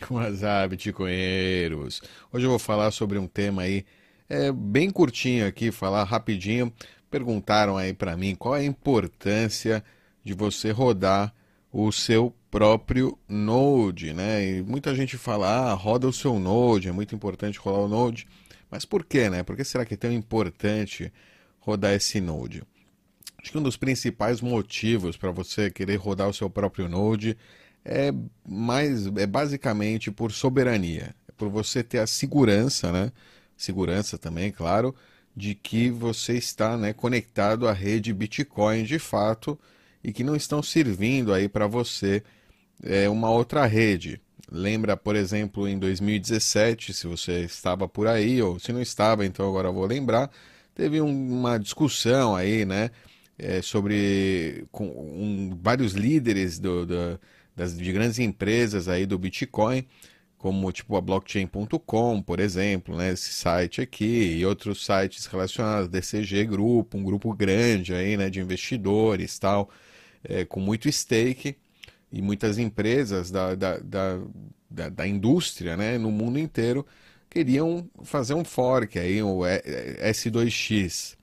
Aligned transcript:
WhatsApp, 0.08 0.68
bitcoinheiros. 0.68 2.00
Hoje 2.32 2.46
eu 2.46 2.50
vou 2.50 2.58
falar 2.58 2.90
sobre 2.90 3.18
um 3.18 3.26
tema 3.26 3.62
aí 3.62 3.84
é, 4.28 4.50
bem 4.52 4.90
curtinho 4.90 5.46
aqui, 5.46 5.70
falar 5.70 6.04
rapidinho. 6.04 6.72
Perguntaram 7.10 7.76
aí 7.76 7.92
para 7.92 8.16
mim 8.16 8.34
qual 8.34 8.56
é 8.56 8.60
a 8.60 8.64
importância 8.64 9.84
de 10.24 10.32
você 10.32 10.70
rodar 10.70 11.34
o 11.72 11.90
seu 11.92 12.34
próprio 12.50 13.18
Node, 13.28 14.12
né? 14.12 14.44
E 14.44 14.62
muita 14.62 14.94
gente 14.94 15.16
fala, 15.16 15.48
ah, 15.48 15.74
roda 15.74 16.08
o 16.08 16.12
seu 16.12 16.38
Node, 16.38 16.88
é 16.88 16.92
muito 16.92 17.14
importante 17.14 17.58
rodar 17.58 17.80
o 17.80 17.88
Node. 17.88 18.26
Mas 18.70 18.84
por 18.84 19.04
que, 19.04 19.28
né? 19.28 19.42
Por 19.42 19.56
que 19.56 19.64
será 19.64 19.84
que 19.84 19.94
é 19.94 19.96
tão 19.96 20.12
importante 20.12 21.12
rodar 21.58 21.92
esse 21.92 22.20
Node? 22.20 22.62
Acho 23.38 23.52
que 23.52 23.58
um 23.58 23.62
dos 23.62 23.76
principais 23.76 24.40
motivos 24.40 25.16
para 25.16 25.30
você 25.30 25.70
querer 25.70 25.96
rodar 25.96 26.28
o 26.28 26.34
seu 26.34 26.48
próprio 26.48 26.88
Node 26.88 27.36
é 27.84 28.12
mais 28.46 29.06
é 29.16 29.26
basicamente 29.26 30.10
por 30.10 30.32
soberania, 30.32 31.14
é 31.28 31.32
por 31.36 31.48
você 31.48 31.82
ter 31.82 31.98
a 31.98 32.06
segurança, 32.06 32.92
né? 32.92 33.12
Segurança 33.56 34.18
também, 34.18 34.50
claro, 34.50 34.94
de 35.36 35.54
que 35.54 35.90
você 35.90 36.34
está 36.36 36.76
né, 36.76 36.92
conectado 36.92 37.68
à 37.68 37.72
rede 37.72 38.12
Bitcoin 38.12 38.84
de 38.84 38.98
fato 38.98 39.58
e 40.02 40.12
que 40.12 40.24
não 40.24 40.34
estão 40.36 40.62
servindo 40.62 41.32
aí 41.32 41.48
para 41.48 41.66
você 41.66 42.22
é, 42.82 43.08
uma 43.08 43.30
outra 43.30 43.66
rede. 43.66 44.20
Lembra, 44.50 44.96
por 44.96 45.14
exemplo, 45.14 45.68
em 45.68 45.78
2017, 45.78 46.92
se 46.92 47.06
você 47.06 47.40
estava 47.42 47.86
por 47.86 48.06
aí, 48.08 48.42
ou 48.42 48.58
se 48.58 48.72
não 48.72 48.80
estava, 48.80 49.24
então 49.24 49.48
agora 49.48 49.70
vou 49.70 49.86
lembrar, 49.86 50.30
teve 50.74 51.00
um, 51.00 51.38
uma 51.38 51.58
discussão 51.58 52.34
aí, 52.34 52.64
né, 52.64 52.90
é, 53.38 53.62
sobre 53.62 54.66
com 54.72 54.86
um, 54.86 55.58
vários 55.62 55.92
líderes 55.92 56.58
do, 56.58 56.84
do 56.86 57.20
das, 57.60 57.76
de 57.76 57.92
grandes 57.92 58.18
empresas 58.18 58.88
aí 58.88 59.04
do 59.04 59.18
Bitcoin, 59.18 59.86
como 60.38 60.72
tipo 60.72 60.96
a 60.96 61.00
blockchain.com, 61.00 62.22
por 62.22 62.40
exemplo, 62.40 62.96
né, 62.96 63.12
esse 63.12 63.32
site 63.34 63.82
aqui 63.82 64.38
e 64.38 64.46
outros 64.46 64.84
sites 64.84 65.26
relacionados, 65.26 65.88
DCG 65.88 66.46
Grupo, 66.46 66.96
um 66.96 67.04
grupo 67.04 67.34
grande 67.34 67.94
aí, 67.94 68.16
né, 68.16 68.30
de 68.30 68.40
investidores, 68.40 69.38
tal, 69.38 69.68
é, 70.24 70.44
com 70.46 70.58
muito 70.58 70.90
stake 70.90 71.56
e 72.10 72.22
muitas 72.22 72.56
empresas 72.58 73.30
da, 73.30 73.54
da, 73.54 73.78
da, 73.78 74.18
da, 74.70 74.88
da 74.88 75.06
indústria, 75.06 75.76
né, 75.76 75.98
no 75.98 76.10
mundo 76.10 76.38
inteiro 76.38 76.86
queriam 77.28 77.88
fazer 78.02 78.34
um 78.34 78.44
fork 78.44 78.98
aí, 78.98 79.22
o 79.22 79.40
S2X. 79.40 81.16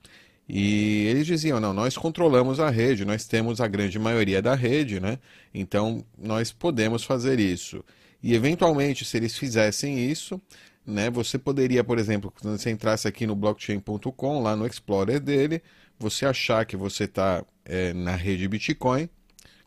E 0.48 1.06
eles 1.08 1.26
diziam: 1.26 1.59
não, 1.59 1.73
nós 1.73 1.98
controlamos 1.98 2.59
a 2.59 2.70
rede, 2.70 3.03
nós 3.06 3.26
temos 3.26 3.59
a 3.59 3.67
grande 3.67 4.00
maioria 4.00 4.42
da 4.42 4.56
rede, 4.56 5.00
né? 5.00 5.20
Então 5.54 6.06
nós 6.17 6.52
podemos 6.52 7.04
fazer 7.04 7.39
isso. 7.39 7.84
E 8.23 8.34
eventualmente, 8.34 9.06
se 9.06 9.17
eles 9.17 9.38
fizessem 9.38 10.09
isso, 10.09 10.42
né, 10.86 11.09
você 11.09 11.38
poderia, 11.38 11.84
por 11.84 12.00
exemplo, 12.00 12.31
quando 12.31 12.58
você 12.58 12.72
entrasse 12.72 13.08
aqui 13.08 13.28
no 13.28 13.36
blockchain.com, 13.36 14.42
lá 14.42 14.56
no 14.56 14.66
Explorer 14.66 15.20
dele, 15.20 15.62
você 16.00 16.26
achar 16.26 16.66
que 16.66 16.78
você 16.78 17.04
está 17.04 17.44
é, 17.66 17.94
na 17.94 18.16
rede 18.16 18.48
Bitcoin, 18.48 19.09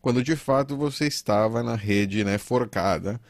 quando 0.02 0.22
de 0.22 0.34
fato 0.36 0.76
você 0.76 1.06
estava 1.06 1.62
na 1.62 1.76
rede 1.76 2.24
né, 2.24 2.38
forcada, 2.38 3.20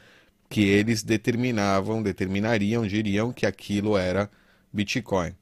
que 0.48 0.62
eles 0.62 1.02
determinavam, 1.02 2.02
determinariam, 2.02 2.86
diriam 2.86 3.32
que 3.32 3.46
aquilo 3.46 3.96
era 3.96 4.30
Bitcoin 4.72 5.34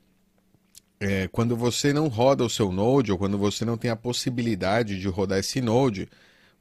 é, 1.00 1.28
quando 1.28 1.56
você 1.56 1.92
não 1.92 2.08
roda 2.08 2.44
o 2.44 2.50
seu 2.50 2.72
Node, 2.72 3.12
ou 3.12 3.18
quando 3.18 3.38
você 3.38 3.64
não 3.64 3.76
tem 3.76 3.90
a 3.90 3.96
possibilidade 3.96 4.98
de 4.98 5.08
rodar 5.08 5.38
esse 5.38 5.60
Node, 5.60 6.08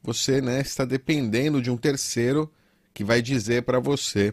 você 0.02 0.40
né, 0.40 0.60
está 0.60 0.84
dependendo 0.84 1.60
de 1.60 1.70
um 1.70 1.76
terceiro 1.76 2.50
que 2.94 3.04
vai 3.04 3.20
dizer 3.20 3.62
para 3.62 3.80
você 3.80 4.32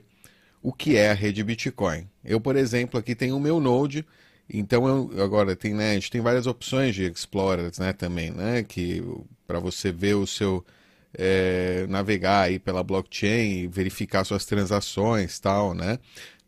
o 0.61 0.71
que 0.71 0.95
é 0.97 1.11
a 1.11 1.13
rede 1.13 1.43
Bitcoin. 1.43 2.07
Eu, 2.23 2.39
por 2.39 2.55
exemplo, 2.55 2.99
aqui 2.99 3.15
tenho 3.15 3.37
o 3.37 3.39
meu 3.39 3.59
Node, 3.59 4.05
então 4.49 4.87
eu, 4.87 5.23
agora 5.23 5.55
tem, 5.55 5.73
né, 5.73 5.91
a 5.91 5.93
gente 5.95 6.11
tem 6.11 6.21
várias 6.21 6.47
opções 6.47 6.95
de 6.95 7.03
Explorers 7.03 7.79
né, 7.79 7.93
também, 7.93 8.31
né, 8.31 8.63
que 8.63 9.03
para 9.47 9.59
você 9.59 9.91
ver 9.91 10.15
o 10.15 10.27
seu 10.27 10.63
é, 11.17 11.85
navegar 11.87 12.41
aí 12.43 12.59
pela 12.59 12.83
blockchain 12.83 13.63
e 13.63 13.67
verificar 13.67 14.23
suas 14.23 14.45
transações 14.45 15.39
tal, 15.39 15.73
né? 15.73 15.99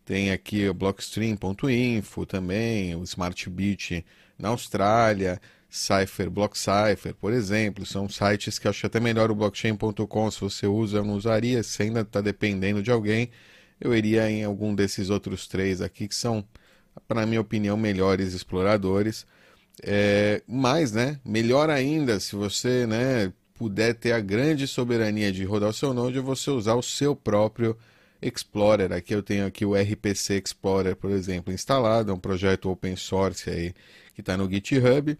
Tem 0.07 0.31
aqui 0.31 0.69
o 0.69 0.73
blockstream.info 0.73 2.25
também, 2.25 2.95
o 2.95 3.03
SmartBit 3.03 4.05
na 4.39 4.47
Austrália, 4.47 5.37
Cypher, 5.69 6.29
BlockCypher, 6.29 7.13
por 7.13 7.33
exemplo, 7.33 7.85
são 7.85 8.07
sites 8.07 8.57
que 8.57 8.67
eu 8.67 8.69
acho 8.69 8.85
até 8.85 9.01
melhor 9.01 9.29
o 9.29 9.35
blockchain.com, 9.35 10.31
se 10.31 10.39
você 10.39 10.65
usa, 10.65 10.99
eu 10.99 11.03
não 11.03 11.15
usaria, 11.15 11.61
se 11.61 11.83
ainda 11.83 11.99
está 11.99 12.21
dependendo 12.21 12.81
de 12.81 12.89
alguém, 12.89 13.29
eu 13.81 13.93
iria 13.93 14.31
em 14.31 14.45
algum 14.45 14.73
desses 14.73 15.09
outros 15.09 15.45
três 15.45 15.81
aqui, 15.81 16.07
que 16.07 16.15
são, 16.15 16.41
para 17.05 17.25
minha 17.25 17.41
opinião, 17.41 17.75
melhores 17.75 18.33
exploradores. 18.33 19.27
É, 19.83 20.41
mas, 20.47 20.93
né, 20.93 21.19
melhor 21.25 21.69
ainda, 21.69 22.17
se 22.21 22.33
você 22.33 22.87
né, 22.87 23.33
puder 23.55 23.93
ter 23.93 24.13
a 24.13 24.21
grande 24.21 24.65
soberania 24.67 25.33
de 25.33 25.43
rodar 25.43 25.67
o 25.67 25.73
seu 25.73 25.93
Node, 25.93 26.17
é 26.17 26.21
você 26.21 26.49
usar 26.49 26.75
o 26.75 26.81
seu 26.81 27.13
próprio 27.13 27.77
Explorer. 28.21 28.91
Aqui 28.91 29.13
eu 29.13 29.23
tenho 29.23 29.45
aqui 29.45 29.65
o 29.65 29.75
RPC 29.75 30.41
Explorer, 30.43 30.95
por 30.95 31.11
exemplo, 31.11 31.53
instalado, 31.53 32.11
é 32.11 32.13
um 32.13 32.19
projeto 32.19 32.69
open 32.69 32.95
source 32.95 33.49
aí 33.49 33.73
que 34.13 34.21
está 34.21 34.35
no 34.35 34.49
GitHub. 34.49 35.17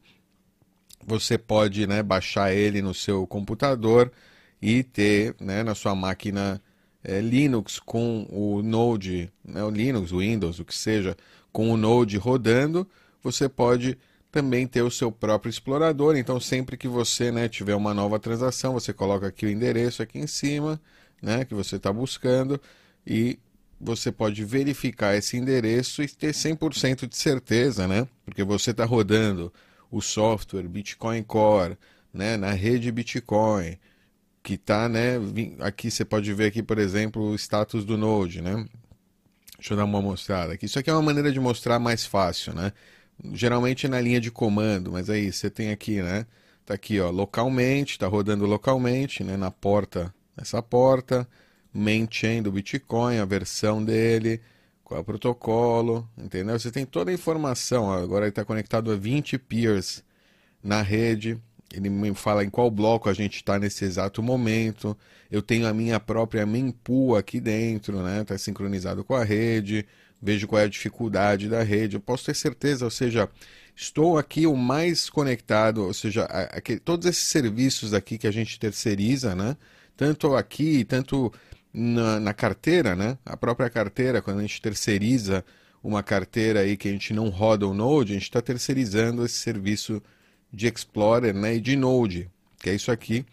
Você 1.06 1.38
pode 1.38 1.88
né, 1.88 2.02
baixar 2.04 2.54
ele 2.54 2.82
no 2.82 2.94
seu 2.94 3.26
computador 3.28 4.12
e 4.62 4.84
ter 4.84 5.36
né, 5.40 5.64
na 5.64 5.76
sua 5.76 5.96
máquina 5.96 6.62
é, 7.04 7.22
Linux 7.22 7.80
com 7.80 8.28
o 8.30 8.62
Node, 8.62 9.32
né, 9.44 9.64
o 9.64 9.70
Linux, 9.70 10.12
o 10.12 10.20
Windows, 10.20 10.60
o 10.60 10.66
que 10.66 10.76
seja, 10.76 11.16
com 11.52 11.72
o 11.72 11.78
Node 11.78 12.18
rodando, 12.18 12.88
você 13.24 13.48
pode 13.48 13.98
também 14.32 14.68
ter 14.68 14.82
o 14.82 14.92
seu 14.92 15.12
próprio 15.12 15.50
explorador. 15.50 16.16
Então, 16.16 16.40
sempre 16.40 16.78
que 16.78 16.88
você 16.88 17.32
né, 17.32 17.48
tiver 17.48 17.76
uma 17.76 17.94
nova 17.94 18.20
transação, 18.20 18.74
você 18.74 18.94
coloca 18.94 19.28
aqui 19.28 19.46
o 19.46 19.50
endereço 19.50 20.04
aqui 20.04 20.20
em 20.20 20.28
cima, 20.28 20.80
né, 21.22 21.46
que 21.46 21.54
você 21.54 21.78
está 21.78 21.92
buscando, 21.92 22.60
e 23.08 23.40
você 23.80 24.12
pode 24.12 24.44
verificar 24.44 25.16
esse 25.16 25.38
endereço 25.38 26.04
e 26.04 26.08
ter 26.10 26.34
100% 26.34 27.08
de 27.08 27.16
certeza, 27.16 27.88
né? 27.88 28.06
Porque 28.26 28.44
você 28.44 28.72
está 28.72 28.84
rodando 28.84 29.54
o 29.90 30.02
software 30.02 30.68
Bitcoin 30.68 31.24
Core, 31.24 31.78
né, 32.14 32.36
na 32.36 32.52
rede 32.52 32.92
Bitcoin, 32.92 33.78
que 34.44 34.56
está, 34.56 34.90
né, 34.90 35.14
aqui 35.60 35.90
você 35.90 36.04
pode 36.04 36.34
ver 36.34 36.48
aqui, 36.48 36.62
por 36.62 36.78
exemplo, 36.78 37.22
o 37.32 37.36
status 37.36 37.86
do 37.86 37.98
Node, 37.98 38.42
né? 38.42 38.66
Deixa 39.58 39.74
eu 39.74 39.78
dar 39.78 39.86
uma 39.86 40.02
mostrada 40.02 40.54
aqui. 40.54 40.66
Isso 40.66 40.78
aqui 40.78 40.90
é 40.90 40.94
uma 40.94 41.02
maneira 41.02 41.32
de 41.32 41.40
mostrar 41.40 41.80
mais 41.80 42.06
fácil, 42.06 42.54
né? 42.54 42.74
Geralmente 43.34 43.88
na 43.88 44.02
linha 44.02 44.20
de 44.20 44.30
comando, 44.30 44.92
mas 44.92 45.10
aí 45.10 45.32
você 45.32 45.50
tem 45.50 45.72
aqui, 45.72 46.02
né? 46.02 46.26
Tá 46.66 46.74
aqui, 46.74 47.00
ó, 47.00 47.10
localmente, 47.10 47.98
tá 47.98 48.08
rodando 48.08 48.46
localmente, 48.46 49.24
né, 49.24 49.38
na 49.38 49.50
porta, 49.50 50.14
essa 50.36 50.62
porta 50.62 51.28
main 51.78 52.08
chain 52.10 52.42
do 52.42 52.52
Bitcoin, 52.52 53.20
a 53.20 53.26
versão 53.26 53.84
dele, 53.84 54.42
qual 54.84 54.98
é 54.98 55.02
o 55.02 55.04
protocolo, 55.04 56.10
entendeu? 56.18 56.58
Você 56.60 56.72
tem 56.72 56.86
toda 56.86 57.12
a 57.12 57.14
informação. 57.14 57.92
Agora 57.92 58.26
ele 58.26 58.30
está 58.30 58.44
conectado 58.44 58.92
a 58.92 58.96
20 58.96 59.38
peers 59.38 60.04
na 60.64 60.82
rede. 60.82 61.40
Ele 61.74 61.90
me 61.90 62.14
fala 62.16 62.44
em 62.44 62.50
qual 62.50 62.72
bloco 62.72 63.10
a 63.10 63.14
gente 63.14 63.36
está 63.36 63.60
nesse 63.60 63.86
exato 63.86 64.24
momento. 64.24 64.98
Eu 65.30 65.42
tenho 65.42 65.68
a 65.68 65.74
minha 65.74 66.00
própria 66.00 66.46
mempool 66.46 67.16
aqui 67.16 67.40
dentro, 67.40 68.02
né? 68.02 68.22
Está 68.22 68.38
sincronizado 68.38 69.04
com 69.04 69.14
a 69.14 69.24
rede. 69.24 69.86
Vejo 70.22 70.48
qual 70.48 70.62
é 70.62 70.66
a 70.66 70.70
dificuldade 70.70 71.48
da 71.48 71.62
rede. 71.62 71.96
Eu 71.96 72.02
posso 72.02 72.26
ter 72.26 72.36
certeza, 72.36 72.86
ou 72.86 72.92
seja, 72.92 73.30
estou 73.76 74.18
aqui 74.18 74.48
o 74.48 74.56
mais 74.56 75.10
conectado, 75.10 75.84
ou 75.84 75.94
seja, 75.94 76.28
todos 76.84 77.06
esses 77.06 77.28
serviços 77.28 77.94
aqui 77.94 78.18
que 78.18 78.26
a 78.26 78.32
gente 78.32 78.60
terceiriza, 78.60 79.36
né? 79.36 79.56
Tanto 79.96 80.36
aqui, 80.36 80.86
tanto 80.86 81.32
na, 81.78 82.20
na, 82.20 82.34
carteira, 82.34 82.96
né? 82.96 83.18
A 83.24 83.38
própria 83.38 83.70
carteira, 83.70 84.20
quando 84.20 84.40
a 84.40 84.42
gente 84.42 84.60
terceiriza 84.60 85.46
uma 85.84 86.02
carteira 86.02 86.62
aí 86.62 86.76
que 86.76 86.90
a 86.90 86.92
gente 86.92 87.14
não 87.14 87.30
roda 87.30 87.68
o 87.68 87.74
Node, 87.74 88.14
a 88.14 88.16
gente 88.16 88.24
está 88.24 88.42
terceirizando 88.42 89.24
esse 89.24 89.36
serviço 89.36 90.02
de 90.52 90.68
Explorer 90.68 91.36
né? 91.36 91.56
e 91.56 91.62
de 91.62 91.76
Node, 91.76 92.32
que 92.60 92.72
é 92.72 92.74
isso 92.74 92.92
aqui. 92.92 93.24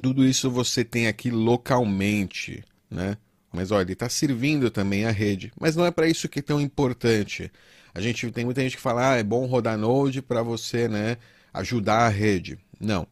Tudo 0.00 0.24
isso 0.24 0.48
você 0.48 0.84
tem 0.84 1.08
aqui 1.08 1.28
localmente, 1.30 2.62
né? 2.88 3.16
Mas 3.52 3.72
olha, 3.72 3.82
ele 3.82 3.94
está 3.94 4.08
servindo 4.08 4.70
também 4.70 5.04
a 5.04 5.10
rede. 5.10 5.52
Mas 5.60 5.74
não 5.74 5.84
é 5.84 5.90
para 5.90 6.06
isso 6.06 6.28
que 6.28 6.38
é 6.38 6.42
tão 6.42 6.60
importante. 6.60 7.50
A 7.92 8.00
gente 8.00 8.30
tem 8.30 8.44
muita 8.44 8.62
gente 8.62 8.76
que 8.76 8.82
fala, 8.82 9.14
ah, 9.14 9.16
é 9.16 9.24
bom 9.24 9.44
rodar 9.46 9.76
Node 9.76 10.22
para 10.22 10.40
você, 10.40 10.86
né, 10.86 11.16
ajudar 11.52 12.06
a 12.06 12.08
rede. 12.08 12.56
Não. 12.78 13.04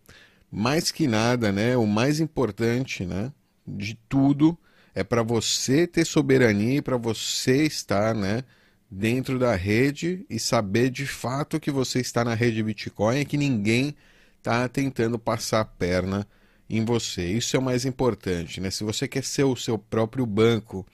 Mais 0.51 0.93
que 0.93 1.09
nada, 1.09 1.51
né, 1.51 1.77
o 1.77 1.87
mais 1.87 2.21
importante, 2.21 3.05
né, 3.05 3.33
de 3.77 3.99
tudo 4.09 4.57
é 4.95 5.05
para 5.05 5.23
você 5.23 5.87
ter 5.87 6.05
soberania 6.05 6.79
e 6.79 6.83
para 6.83 6.97
você 6.97 7.65
estar, 7.65 8.15
né, 8.15 8.43
dentro 8.91 9.39
da 9.39 9.55
rede 9.55 10.25
e 10.29 10.39
saber 10.39 10.91
de 10.91 11.07
fato 11.07 11.61
que 11.61 11.71
você 11.71 12.01
está 12.01 12.25
na 12.25 12.35
rede 12.35 12.63
Bitcoin 12.63 13.21
e 13.21 13.25
que 13.25 13.37
ninguém 13.37 13.95
está 14.39 14.69
tentando 14.69 15.19
passar 15.19 15.61
a 15.61 15.65
perna 15.65 16.27
em 16.69 16.85
você. 16.85 17.25
Isso 17.27 17.57
é 17.57 17.59
o 17.59 17.63
mais 17.63 17.85
importante, 17.85 18.61
né? 18.61 18.71
Se 18.71 18.85
você 18.85 19.07
quer 19.07 19.25
ser 19.25 19.45
o 19.45 19.57
seu 19.57 19.79
próprio 19.79 20.27
banco, 20.27 20.87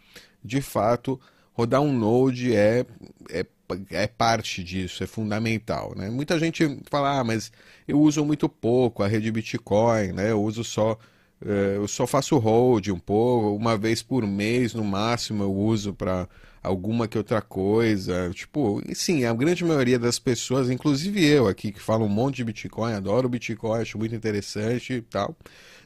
de 0.43 0.61
fato, 0.61 1.21
rodar 1.53 1.81
um 1.81 1.97
Node 1.97 2.55
é, 2.55 2.85
é, 3.31 3.47
é 3.91 4.07
parte 4.07 4.63
disso, 4.63 5.03
é 5.03 5.07
fundamental, 5.07 5.95
né? 5.97 6.11
Muita 6.11 6.39
gente 6.39 6.79
fala, 6.91 7.21
ah, 7.21 7.25
mas 7.25 7.51
eu 7.89 8.01
uso 8.01 8.25
muito 8.25 8.49
pouco 8.49 9.03
a 9.03 9.09
rede 9.09 9.31
Bitcoin, 9.31 10.13
né? 10.13 10.31
Eu 10.31 10.43
uso 10.43 10.63
só 10.63 10.99
eu 11.45 11.87
só 11.87 12.07
faço 12.07 12.39
hold 12.39 12.89
um 12.89 12.99
pouco, 12.99 13.55
uma 13.57 13.77
vez 13.77 14.03
por 14.03 14.27
mês 14.27 14.73
no 14.75 14.85
máximo 14.85 15.43
eu 15.45 15.53
uso 15.53 15.93
para 15.93 16.29
alguma 16.63 17.07
que 17.07 17.19
outra 17.19 17.43
coisa. 17.43 18.31
Tipo, 18.35 18.83
sim, 18.95 19.25
a 19.25 19.35
grande 19.35 19.65
maioria 19.65 19.99
das 19.99 20.19
pessoas, 20.19 20.71
inclusive 20.71 21.23
eu 21.25 21.47
aqui, 21.47 21.71
que 21.71 21.81
falo 21.81 22.07
um 22.07 22.09
monte 22.09 22.37
de 22.37 22.45
Bitcoin, 22.45 22.95
adoro 22.95 23.29
Bitcoin, 23.29 23.83
acho 23.83 23.99
muito 23.99 24.15
interessante 24.15 24.95
e 24.95 25.03
tal. 25.03 25.37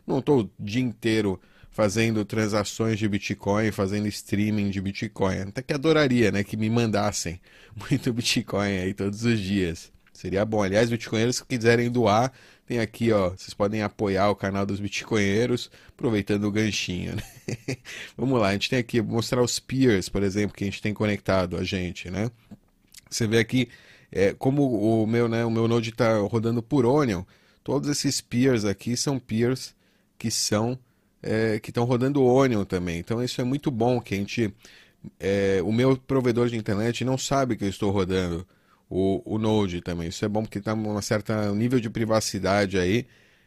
Não 0.07 0.21
estou 0.21 0.43
o 0.43 0.51
dia 0.59 0.83
inteiro 0.83 1.41
fazendo 1.71 2.25
transações 2.25 2.99
de 2.99 3.09
Bitcoin, 3.09 3.71
fazendo 3.73 4.09
streaming 4.09 4.71
de 4.71 4.81
Bitcoin. 4.81 5.41
Até 5.41 5.63
que 5.63 5.73
adoraria, 5.73 6.33
né, 6.33 6.43
que 6.45 6.57
me 6.57 6.71
mandassem 6.71 7.41
muito 7.91 8.13
Bitcoin 8.13 8.79
aí 8.79 8.95
todos 8.95 9.25
os 9.25 9.39
dias. 9.39 9.93
Seria 10.19 10.45
bom. 10.45 10.61
Aliás, 10.61 10.91
bitcoinheiros 10.91 11.41
que 11.41 11.57
quiserem 11.57 11.89
doar, 11.89 12.33
tem 12.67 12.81
aqui, 12.81 13.13
ó, 13.13 13.31
vocês 13.31 13.55
podem 13.55 13.83
apoiar 13.83 14.29
o 14.29 14.35
canal 14.35 14.67
dos 14.67 14.81
bitcoinheiros, 14.81 15.71
aproveitando 15.91 16.43
o 16.43 16.51
ganchinho, 16.51 17.15
né? 17.15 17.23
Vamos 18.19 18.41
lá, 18.41 18.49
a 18.49 18.53
gente 18.53 18.69
tem 18.69 18.81
aqui, 18.81 19.01
mostrar 19.01 19.41
os 19.41 19.61
peers, 19.61 20.09
por 20.09 20.25
exemplo, 20.25 20.57
que 20.57 20.65
a 20.65 20.67
gente 20.67 20.83
tem 20.83 20.93
conectado 20.93 21.57
a 21.57 21.63
gente, 21.63 22.11
né? 22.11 22.33
Você 23.09 23.29
vê 23.29 23.39
aqui, 23.39 23.69
é, 24.11 24.35
como 24.35 25.03
o 25.03 25.07
meu, 25.07 25.29
né, 25.29 25.45
o 25.45 25.53
meu 25.53 25.69
Node 25.69 25.91
está 25.91 26.19
rodando 26.19 26.65
por 26.65 26.85
Onion, 26.85 27.23
todos 27.63 27.89
esses 27.89 28.21
peers 28.21 28.65
aqui 28.65 28.97
são 28.97 29.21
peers 29.21 29.73
que 30.19 30.33
são, 30.33 30.77
é, 31.23 31.61
que 31.61 31.71
estão 31.71 31.85
rodando 31.85 32.25
Onion 32.25 32.65
também. 32.65 32.99
Então 32.99 33.23
isso 33.23 33.41
é 33.41 33.45
muito 33.45 33.71
bom, 33.71 34.01
que 34.01 34.17
a 34.17 34.19
gente, 34.19 34.53
é, 35.21 35.61
o 35.63 35.71
meu 35.71 35.97
provedor 35.97 36.49
de 36.49 36.57
internet 36.57 37.05
não 37.05 37.17
sabe 37.17 37.57
que 37.57 37.63
eu 37.63 37.69
estou 37.69 37.93
rodando 37.93 38.45
o, 38.89 39.23
o 39.25 39.39
Node 39.39 39.81
também. 39.81 40.09
Isso 40.09 40.25
é 40.25 40.29
bom 40.29 40.43
porque 40.43 40.59
está 40.59 40.75
um 40.75 41.01
certo 41.03 41.33
nível 41.55 41.81
de 41.81 41.91
privacidade 41.91 42.79
aí 42.79 43.07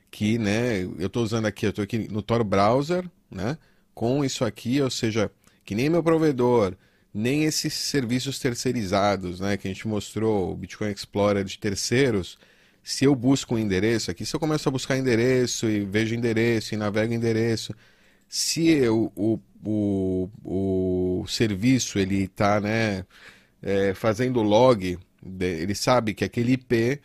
que, 0.09 0.37
né, 0.37 0.81
eu 0.83 1.07
estou 1.07 1.23
usando 1.23 1.45
aqui, 1.45 1.65
eu 1.65 1.69
estou 1.69 1.83
aqui 1.83 2.07
no 2.11 2.21
Tor 2.21 2.43
Browser, 2.43 3.09
né, 3.29 3.57
com 3.93 4.23
isso 4.25 4.43
aqui, 4.43 4.81
ou 4.81 4.89
seja, 4.89 5.31
que 5.63 5.73
nem 5.73 5.89
meu 5.89 6.03
provedor, 6.03 6.75
nem 7.13 7.45
esses 7.45 7.73
serviços 7.73 8.37
terceirizados, 8.39 9.39
né, 9.39 9.57
que 9.57 9.67
a 9.67 9.71
gente 9.71 9.87
mostrou, 9.87 10.51
o 10.51 10.55
Bitcoin 10.55 10.91
Explorer 10.91 11.45
de 11.45 11.57
terceiros, 11.57 12.37
se 12.83 13.05
eu 13.05 13.15
busco 13.15 13.55
um 13.55 13.59
endereço 13.59 14.11
aqui, 14.11 14.25
se 14.25 14.35
eu 14.35 14.39
começo 14.39 14.67
a 14.67 14.71
buscar 14.71 14.97
endereço 14.97 15.69
e 15.69 15.85
vejo 15.85 16.13
endereço 16.15 16.73
e 16.73 16.77
navego 16.77 17.13
endereço, 17.13 17.73
se 18.27 18.67
eu, 18.67 19.11
o, 19.15 19.39
o, 19.63 20.29
o 20.43 21.25
serviço 21.27 21.99
ele 21.99 22.23
está 22.23 22.59
né, 22.59 23.05
é, 23.61 23.93
fazendo 23.93 24.41
log 24.41 24.97
ele 25.23 25.75
sabe 25.75 26.13
que 26.13 26.23
aquele 26.23 26.53
IP 26.53 26.99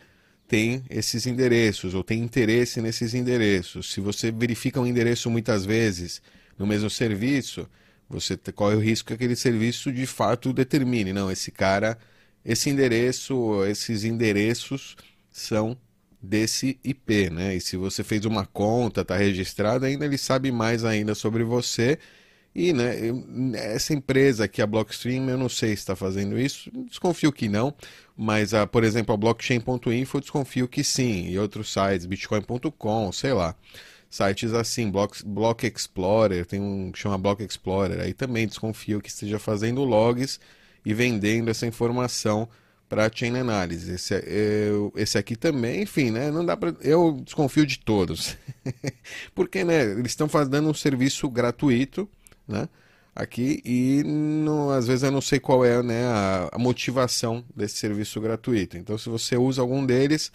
tem 0.47 0.83
esses 0.89 1.27
endereços 1.27 1.93
ou 1.93 2.03
tem 2.03 2.19
interesse 2.21 2.81
nesses 2.81 3.13
endereços. 3.13 3.91
Se 3.91 3.99
você 3.99 4.31
verifica 4.31 4.79
um 4.79 4.87
endereço 4.87 5.29
muitas 5.29 5.65
vezes 5.65 6.21
no 6.57 6.65
mesmo 6.65 6.89
serviço, 6.89 7.67
você 8.09 8.37
corre 8.55 8.75
o 8.75 8.79
risco 8.79 9.07
que 9.07 9.13
aquele 9.13 9.35
serviço 9.35 9.91
de 9.91 10.05
fato 10.05 10.53
determine, 10.53 11.11
não, 11.11 11.29
esse 11.29 11.51
cara, 11.51 11.97
esse 12.43 12.69
endereço, 12.69 13.65
esses 13.65 14.03
endereços 14.05 14.95
são 15.29 15.77
desse 16.21 16.79
IP, 16.83 17.29
né? 17.29 17.55
E 17.55 17.61
se 17.61 17.77
você 17.77 18.03
fez 18.03 18.25
uma 18.25 18.45
conta, 18.45 19.01
está 19.01 19.15
registrado, 19.15 19.85
ainda 19.85 20.05
ele 20.05 20.17
sabe 20.17 20.51
mais 20.51 20.83
ainda 20.83 21.13
sobre 21.13 21.43
você 21.43 21.99
e 22.57 22.73
né, 22.73 22.95
essa 23.53 23.93
empresa 23.93 24.45
aqui, 24.45 24.63
a 24.63 24.65
Blockstream, 24.65 25.29
eu 25.29 25.37
não 25.37 25.47
sei 25.47 25.69
se 25.69 25.75
está 25.75 25.95
fazendo 25.95 26.39
isso, 26.39 26.71
desconfio 26.89 27.31
que 27.31 27.47
não, 27.47 27.71
mas, 28.17 28.51
a, 28.51 28.65
por 28.65 28.83
exemplo, 28.83 29.13
a 29.13 29.17
blockchain.info, 29.17 30.19
desconfio 30.19 30.67
que 30.67 30.83
sim, 30.83 31.27
e 31.27 31.37
outros 31.37 31.71
sites, 31.71 32.07
bitcoin.com, 32.07 33.11
sei 33.11 33.31
lá, 33.31 33.53
sites 34.09 34.53
assim, 34.53 34.89
Block, 34.89 35.23
Block 35.23 35.67
Explorer, 35.67 36.47
tem 36.47 36.59
um 36.59 36.91
que 36.91 36.97
chama 36.97 37.15
Block 37.15 37.43
Explorer, 37.43 37.99
aí 37.99 38.11
também 38.11 38.47
desconfio 38.47 39.01
que 39.01 39.09
esteja 39.09 39.37
fazendo 39.37 39.83
logs 39.83 40.39
e 40.83 40.95
vendendo 40.95 41.51
essa 41.51 41.67
informação 41.67 42.49
para 42.89 43.11
chain 43.13 43.37
analysis. 43.37 43.87
Esse, 43.87 44.15
eu, 44.25 44.91
esse 44.95 45.15
aqui 45.15 45.35
também, 45.35 45.83
enfim, 45.83 46.09
né? 46.09 46.31
Não 46.31 46.43
dá 46.43 46.57
para. 46.57 46.73
Eu 46.81 47.19
desconfio 47.23 47.67
de 47.67 47.77
todos, 47.77 48.35
porque 49.35 49.63
né? 49.63 49.83
Eles 49.83 50.13
estão 50.13 50.27
fazendo 50.27 50.69
um 50.69 50.73
serviço 50.73 51.29
gratuito 51.29 52.09
né? 52.47 52.67
Aqui 53.15 53.61
e 53.65 54.03
no, 54.05 54.69
às 54.69 54.85
vezes 54.85 55.01
eu 55.01 55.11
não 55.11 55.21
sei 55.21 55.39
qual 55.39 55.65
é 55.65 55.81
né, 55.81 56.05
a, 56.05 56.49
a, 56.51 56.59
motivação 56.59 57.43
desse 57.55 57.77
serviço 57.77 58.21
gratuito. 58.21 58.77
Então, 58.77 58.95
se 58.95 59.09
você 59.09 59.35
usa 59.35 59.59
algum 59.59 59.83
deles, 59.83 60.31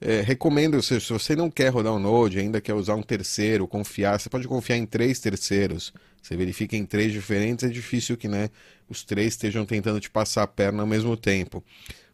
é, 0.00 0.20
recomendo, 0.20 0.80
se, 0.80 1.00
se 1.00 1.12
você 1.12 1.34
não 1.34 1.50
quer 1.50 1.70
rodar 1.70 1.92
o 1.92 1.98
Node, 1.98 2.38
ainda 2.38 2.60
quer 2.60 2.74
usar 2.74 2.94
um 2.94 3.02
terceiro, 3.02 3.66
confiar, 3.66 4.20
você 4.20 4.28
pode 4.28 4.46
confiar 4.46 4.76
em 4.76 4.86
três 4.86 5.18
terceiros. 5.18 5.92
Você 6.22 6.36
verifica 6.36 6.76
em 6.76 6.86
três 6.86 7.12
diferentes, 7.12 7.64
é 7.64 7.68
difícil 7.68 8.16
que 8.16 8.28
né, 8.28 8.48
os 8.88 9.02
três 9.02 9.34
estejam 9.34 9.66
tentando 9.66 9.98
te 9.98 10.08
passar 10.08 10.44
a 10.44 10.46
perna 10.46 10.82
ao 10.82 10.86
mesmo 10.86 11.16
tempo. 11.16 11.64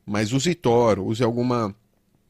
Mas 0.06 0.32
use 0.32 0.54
Tor, 0.54 0.98
use 0.98 1.22
alguma 1.22 1.74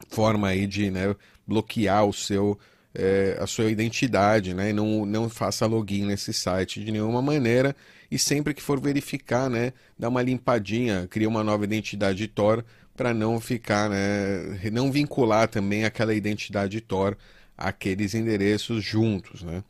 forma 0.09 0.49
aí 0.49 0.67
de 0.67 0.91
né, 0.91 1.15
bloquear 1.47 2.05
o 2.05 2.13
seu 2.13 2.59
é, 2.95 3.37
a 3.41 3.47
sua 3.47 3.71
identidade, 3.71 4.55
né? 4.55 4.73
não, 4.73 5.07
não 5.07 5.29
faça 5.29 5.67
login 5.67 6.07
nesse 6.07 6.33
site 6.33 6.85
de 6.85 6.91
nenhuma 6.91 7.23
maneira. 7.23 7.75
E 8.11 8.19
sempre 8.19 8.53
que 8.53 8.63
for 8.63 8.81
verificar, 8.81 9.49
né, 9.49 9.73
dá 9.97 10.09
uma 10.09 10.21
limpadinha, 10.21 11.07
cria 11.09 11.29
uma 11.29 11.45
nova 11.45 11.65
identidade 11.65 12.27
Tor 12.27 12.65
para 12.97 13.15
não 13.15 13.41
ficar, 13.41 13.89
né, 13.89 14.71
não 14.73 14.91
vincular 14.91 15.49
também 15.49 15.85
aquela 15.85 16.13
identidade 16.13 16.81
Tor 16.81 17.17
àqueles 17.57 18.15
endereços 18.15 18.83
juntos, 18.83 19.43
né? 19.43 19.63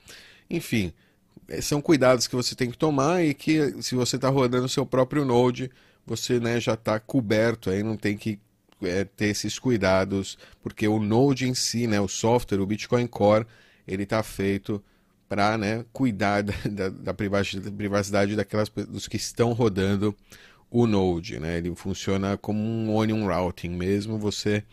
Enfim, 0.49 0.93
é, 1.49 1.61
são 1.61 1.83
cuidados 1.83 2.27
que 2.27 2.35
você 2.35 2.55
tem 2.55 2.71
que 2.71 2.79
tomar 2.79 3.23
e 3.23 3.35
que 3.35 3.83
se 3.83 3.95
você 3.95 4.17
está 4.17 4.31
rodando 4.31 4.65
o 4.65 4.69
seu 4.71 4.87
próprio 4.87 5.25
Node, 5.25 5.71
você 6.07 6.41
né, 6.41 6.59
já 6.59 6.75
está 6.75 6.99
coberto 6.99 7.69
aí, 7.69 7.83
não 7.83 7.97
tem 7.97 8.17
que 8.17 8.39
é, 8.83 9.05
ter 9.05 9.27
esses 9.27 9.59
cuidados, 9.59 10.39
porque 10.63 10.87
o 10.89 10.99
Node 11.01 11.49
em 11.49 11.55
si, 11.55 11.87
né, 11.87 12.01
o 12.01 12.09
software, 12.09 12.61
o 12.61 12.67
Bitcoin 12.67 13.07
Core, 13.07 13.47
ele 13.87 14.05
está 14.05 14.23
feito 14.23 14.83
para 15.29 15.57
né, 15.57 15.85
cuidar 15.93 16.43
da, 16.69 16.89
da, 16.89 17.15
privacidade 17.15 18.35
daquelas 18.35 18.69
dos 18.69 19.07
que 19.07 19.17
estão 19.17 19.53
rodando 19.53 20.15
o 20.71 20.87
Node. 20.87 21.39
Né? 21.39 21.59
Ele 21.59 21.75
funciona 21.75 22.37
como 22.37 22.61
um 22.61 22.95
onion 22.95 23.27
routing 23.27 23.71
mesmo. 23.71 24.19
Você, 24.19 24.65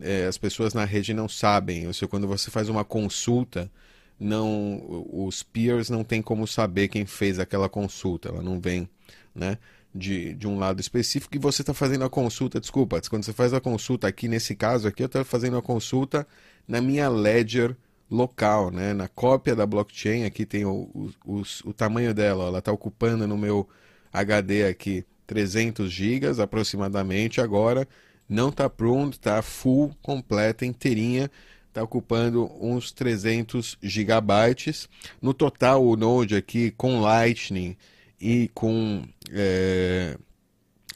é, 0.00 0.26
as 0.26 0.36
pessoas 0.36 0.74
na 0.74 0.84
rede 0.84 1.14
não 1.14 1.28
sabem. 1.28 1.86
Ou 1.86 1.92
seja, 1.92 2.08
quando 2.08 2.26
você 2.26 2.50
faz 2.50 2.68
uma 2.68 2.84
consulta, 2.84 3.70
não, 4.18 5.06
os 5.12 5.42
peers 5.42 5.88
não 5.88 6.04
tem 6.04 6.20
como 6.20 6.46
saber 6.46 6.88
quem 6.88 7.06
fez 7.06 7.38
aquela 7.38 7.68
consulta. 7.68 8.28
Ela 8.28 8.42
não 8.42 8.60
vem, 8.60 8.88
né? 9.34 9.58
De, 9.94 10.34
de 10.34 10.46
um 10.46 10.58
lado 10.58 10.80
específico 10.80 11.36
e 11.36 11.38
você 11.38 11.62
está 11.62 11.74
fazendo 11.74 12.04
a 12.04 12.10
consulta, 12.10 12.60
desculpa, 12.60 13.00
quando 13.08 13.24
você 13.24 13.32
faz 13.32 13.52
a 13.52 13.60
consulta 13.60 14.06
aqui, 14.06 14.28
nesse 14.28 14.54
caso 14.54 14.86
aqui, 14.88 15.02
eu 15.02 15.06
estou 15.06 15.24
fazendo 15.24 15.56
a 15.56 15.62
consulta 15.62 16.26
na 16.66 16.80
minha 16.80 17.08
ledger 17.08 17.76
local, 18.10 18.70
né? 18.70 18.92
na 18.92 19.08
cópia 19.08 19.54
da 19.54 19.66
blockchain, 19.66 20.24
aqui 20.24 20.44
tem 20.44 20.64
o, 20.64 21.12
o, 21.24 21.42
o 21.64 21.72
tamanho 21.72 22.12
dela, 22.14 22.44
ela 22.44 22.58
está 22.58 22.72
ocupando 22.72 23.26
no 23.26 23.36
meu 23.36 23.68
HD 24.12 24.66
aqui 24.66 25.04
300 25.26 25.90
gigas 25.90 26.40
aproximadamente 26.40 27.40
agora, 27.40 27.86
não 28.28 28.48
está 28.48 28.68
pronto, 28.70 29.14
está 29.14 29.42
full, 29.42 29.94
completa, 30.02 30.64
inteirinha, 30.64 31.30
está 31.68 31.82
ocupando 31.82 32.50
uns 32.60 32.92
300 32.92 33.78
gigabytes. 33.82 34.88
No 35.22 35.32
total, 35.32 35.84
o 35.84 35.96
Node 35.96 36.36
aqui 36.36 36.72
com 36.72 37.00
Lightning 37.00 37.76
e 38.20 38.50
com, 38.54 39.02
é, 39.32 40.16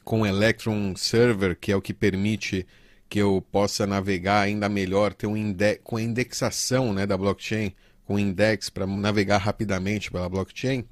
com 0.03 0.25
Electron 0.25 0.95
Server, 0.95 1.57
que 1.59 1.71
é 1.71 1.75
o 1.75 1.81
que 1.81 1.93
permite 1.93 2.65
que 3.09 3.19
eu 3.19 3.45
possa 3.51 3.85
navegar 3.85 4.41
ainda 4.41 4.67
melhor, 4.67 5.13
ter 5.13 5.27
um 5.27 5.37
index, 5.37 5.79
com 5.83 5.97
a 5.97 6.01
indexação 6.01 6.93
né, 6.93 7.05
da 7.05 7.17
blockchain, 7.17 7.73
com 8.05 8.19
index 8.19 8.69
para 8.69 8.85
navegar 8.85 9.37
rapidamente 9.37 10.11
pela 10.11 10.29
blockchain, 10.29 10.85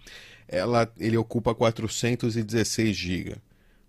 ela, 0.48 0.92
ele 1.00 1.18
ocupa 1.18 1.54
416 1.54 2.96
GB. 2.96 3.32
Ou 3.32 3.38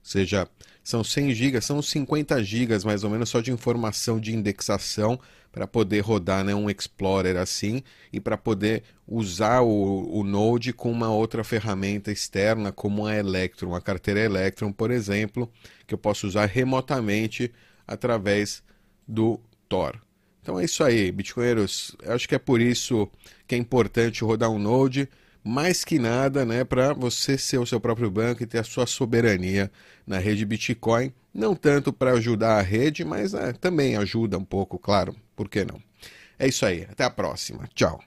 seja, 0.03 0.49
são 0.83 1.03
100 1.03 1.35
GB, 1.35 1.61
são 1.61 1.81
50 1.81 2.43
GB 2.43 2.79
mais 2.85 3.05
ou 3.05 3.11
menos 3.11 3.31
só 3.31 3.41
de 3.41 3.51
informação 3.51 4.21
de 4.21 4.35
indexação 4.35 5.19
para 5.55 5.69
poder 5.69 6.01
rodar 6.01 6.43
né, 6.43 6.53
um 6.53 6.69
Explorer 6.69 7.37
assim 7.37 7.81
e 8.13 8.19
para 8.19 8.37
poder 8.37 8.83
usar 9.07 9.61
o, 9.61 10.19
o, 10.19 10.25
Node 10.25 10.73
com 10.73 10.91
uma 10.91 11.09
outra 11.11 11.45
ferramenta 11.45 12.11
externa, 12.11 12.73
como 12.73 13.07
a 13.07 13.15
Electron, 13.15 13.73
a 13.73 13.81
carteira 13.81 14.19
Electron, 14.19 14.73
por 14.73 14.91
exemplo, 14.91 15.49
que 15.87 15.95
eu 15.95 15.99
posso 15.99 16.27
usar 16.27 16.47
remotamente 16.47 17.53
através 17.87 18.65
do 19.07 19.41
Tor. 19.69 20.03
Então 20.43 20.59
é 20.59 20.65
isso 20.65 20.83
aí, 20.83 21.13
bitcoinheiros. 21.13 21.97
Acho 22.05 22.29
que 22.29 22.35
é 22.35 22.39
por 22.39 22.61
isso 22.61 23.09
que 23.47 23.55
é 23.55 23.59
importante 23.59 24.25
rodar 24.25 24.51
um 24.51 24.59
Node, 24.59 25.09
mais 25.45 25.85
que 25.85 25.99
nada, 25.99 26.45
né, 26.47 26.65
para 26.65 26.95
você 26.95 27.37
ser 27.37 27.59
o 27.59 27.67
seu 27.67 27.79
próprio 27.79 28.11
banco 28.11 28.43
e 28.43 28.47
ter 28.47 28.59
a 28.59 28.65
sua 28.65 28.87
soberania 28.87 29.71
na 30.07 30.19
rede 30.19 30.45
Bitcoin. 30.45 31.13
Não 31.33 31.55
tanto 31.55 31.93
para 31.93 32.13
ajudar 32.13 32.59
a 32.59 32.63
rede, 32.63 33.05
mas 33.05 33.35
é, 33.35 33.53
também 33.53 33.97
ajuda 33.97 34.39
um 34.39 34.45
pouco, 34.45 34.79
claro. 34.79 35.15
Por 35.37 35.49
que 35.49 35.65
não? 35.65 35.81
É 36.39 36.49
isso 36.49 36.65
aí. 36.65 36.87
Até 36.91 37.05
a 37.05 37.11
próxima. 37.11 37.69
Tchau. 37.75 38.01